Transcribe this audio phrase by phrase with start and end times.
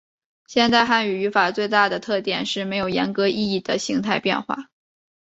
[0.47, 4.71] 现代汉语语法最大的特点是没有严格意义的形态变化。